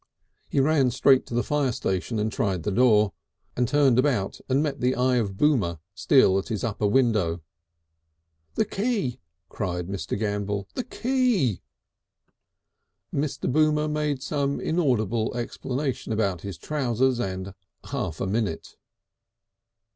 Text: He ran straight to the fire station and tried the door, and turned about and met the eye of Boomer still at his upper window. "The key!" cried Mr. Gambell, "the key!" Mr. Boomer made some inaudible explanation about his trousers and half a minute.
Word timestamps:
He 0.49 0.59
ran 0.59 0.89
straight 0.89 1.27
to 1.27 1.35
the 1.35 1.43
fire 1.43 1.71
station 1.71 2.17
and 2.17 2.31
tried 2.31 2.63
the 2.63 2.71
door, 2.71 3.13
and 3.55 3.67
turned 3.67 3.99
about 3.99 4.41
and 4.49 4.63
met 4.63 4.79
the 4.81 4.95
eye 4.95 5.17
of 5.17 5.37
Boomer 5.37 5.77
still 5.93 6.39
at 6.39 6.47
his 6.47 6.63
upper 6.63 6.87
window. 6.87 7.41
"The 8.55 8.65
key!" 8.65 9.19
cried 9.47 9.89
Mr. 9.89 10.17
Gambell, 10.17 10.67
"the 10.73 10.85
key!" 10.85 11.61
Mr. 13.13 13.45
Boomer 13.51 13.87
made 13.87 14.23
some 14.23 14.59
inaudible 14.59 15.37
explanation 15.37 16.11
about 16.11 16.41
his 16.41 16.57
trousers 16.57 17.19
and 17.19 17.53
half 17.85 18.19
a 18.19 18.25
minute. 18.25 18.77